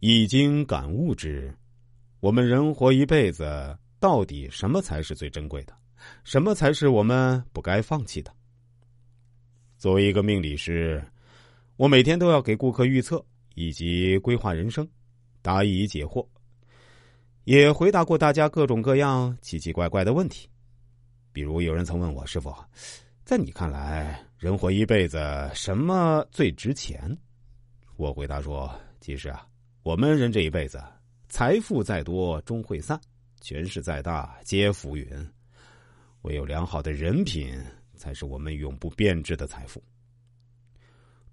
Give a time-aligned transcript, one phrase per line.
[0.00, 1.52] 已经感悟之，
[2.20, 5.76] 我们人活一辈子，到底什么才是最珍贵的？
[6.22, 8.32] 什么才是我们不该放弃的？
[9.76, 11.04] 作为一个命理师，
[11.76, 13.24] 我每天都要给顾客预测
[13.54, 14.88] 以及规划人生，
[15.42, 16.24] 答疑解惑，
[17.42, 20.48] 也回答过大家各种各样奇奇怪怪的问题。
[21.32, 22.54] 比如有人曾问我师傅，
[23.24, 25.18] 在你看来，人活一辈子
[25.52, 27.16] 什么最值钱？
[27.96, 29.44] 我回答说：其实啊，
[29.88, 30.78] 我们人这一辈子，
[31.30, 33.00] 财富再多终会散，
[33.40, 35.08] 权势再大皆浮云，
[36.20, 37.58] 唯有良好的人品
[37.96, 39.82] 才是我们永不变质的财富。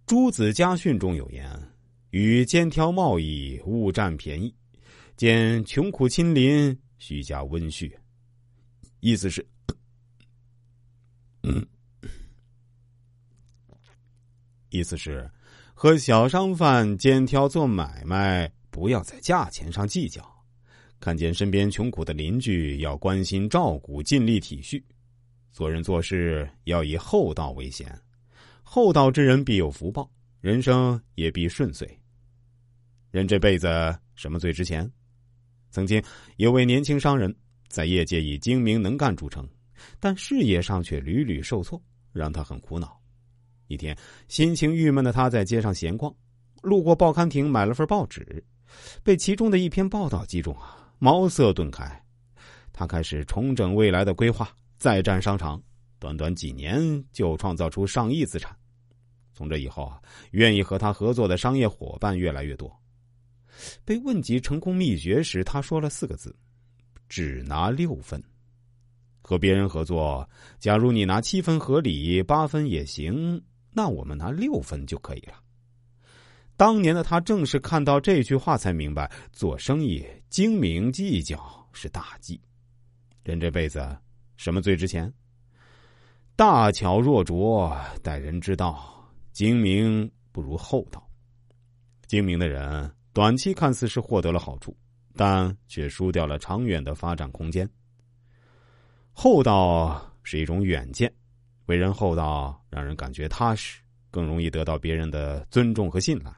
[0.05, 1.51] 诸子家训中有言
[2.11, 4.49] ：“与肩挑贸易，勿占便宜；
[5.17, 7.91] 见穷苦亲邻，须加温煦。”
[9.01, 9.45] 意思是。
[14.69, 15.29] 意思是，
[15.77, 20.21] 和小商贩肩挑做买卖，不要在价钱上计较；
[21.01, 24.81] 看见身边穷苦的邻居，要关心照顾，尽力体恤；
[25.51, 27.93] 做人做事要以厚道为先，
[28.63, 30.09] 厚道之人必有福报，
[30.39, 31.85] 人生也必顺遂。
[33.11, 33.67] 人这辈子
[34.15, 34.89] 什么最值钱？
[35.71, 36.01] 曾经
[36.37, 37.35] 有位年轻商人，
[37.67, 39.45] 在业界以精明能干著称。
[39.99, 41.79] 但事业上却屡屡受挫，
[42.13, 42.97] 让他很苦恼。
[43.67, 46.13] 一天，心情郁闷的他在街上闲逛，
[46.61, 48.43] 路过报刊亭买了份报纸，
[49.03, 52.03] 被其中的一篇报道击中啊，茅塞顿开。
[52.71, 55.61] 他开始重整未来的规划，再战商场，
[55.97, 58.55] 短短几年就创造出上亿资产。
[59.33, 62.71] 从这以后啊，愿意和他合作的商业伙伴越来越多。
[63.83, 66.35] 被问及成功秘诀时，他说了四个字
[67.07, 68.21] ：“只拿六分。”
[69.23, 73.41] 和别人合作，假如你拿七分合理，八分也行，
[73.75, 75.33] 那我们拿六分就可以了。
[76.55, 82.39] 当年的他正是看到这句话，才明白做生意精明计较是大忌。
[83.25, 83.85] 人这辈子，
[84.37, 85.11] 什么最值钱？
[86.37, 88.73] 大巧若拙，待人之道；
[89.33, 91.05] 精明不如厚道。
[92.07, 94.73] 精明的人，短期看似是获得了好处，
[95.15, 97.69] 但却输掉了长远的发展空间。
[99.11, 101.13] 厚道是一种远见，
[101.65, 103.79] 为人厚道让人感觉踏实，
[104.11, 106.31] 更容易得到别人的尊重和信赖，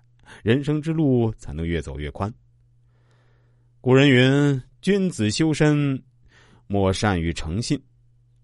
[0.43, 2.33] 人生之路才能越走越宽。
[3.81, 6.01] 古人云：“君子修身，
[6.67, 7.81] 莫善于诚信。”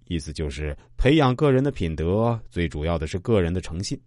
[0.08, 4.00] 意思就是培养个人的品德，最主要的是个人的诚信。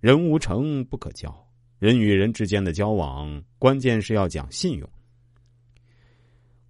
[0.00, 1.34] 人无诚不可交，
[1.78, 4.88] 人与人之间的交往，关键是要讲信用。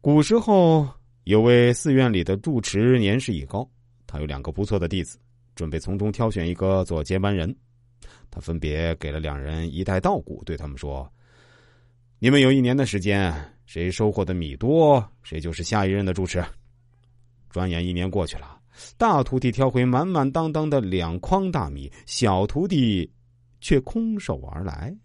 [0.01, 0.89] 古时候。
[1.25, 3.69] 有位寺院里的住持年事已高，
[4.07, 5.19] 他有两个不错的弟子，
[5.61, 7.55] 准备从中挑选一个做接班人。
[8.31, 11.07] 他分别给了两人一袋稻谷，对他们说
[12.19, 13.31] ：“你们有一年的时间，
[13.67, 16.43] 谁收获的米多，谁就是下一任的主持。”
[17.51, 18.59] 转眼一年过去了，
[18.97, 23.13] 大徒弟挑回满满当当的两筐大米，小徒弟
[23.61, 24.97] 却空手而来。